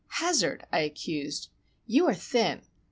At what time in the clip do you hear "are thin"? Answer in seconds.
2.07-2.63